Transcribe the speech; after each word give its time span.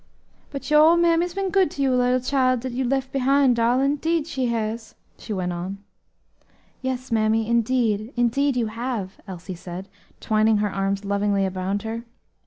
"But 0.49 0.71
your 0.71 0.81
ole 0.81 0.97
mammy's 0.97 1.35
been 1.35 1.51
good 1.51 1.69
to 1.69 1.81
your 1.83 1.95
little 1.95 2.19
chile 2.19 2.57
dat 2.57 2.71
you 2.71 2.83
lef' 2.85 3.11
behind, 3.11 3.57
darlin','deed 3.57 4.25
she 4.25 4.47
has," 4.47 4.95
she 5.15 5.31
went 5.31 5.53
on. 5.53 5.77
"Yes, 6.81 7.11
mammy, 7.11 7.47
indeed, 7.47 8.11
indeed 8.15 8.57
you 8.57 8.65
have," 8.65 9.19
Elsie 9.27 9.53
said, 9.53 9.87
twining 10.19 10.57
her 10.57 10.73
arms 10.73 11.05
lovingly 11.05 11.45
around 11.45 11.83
her. 11.83 12.03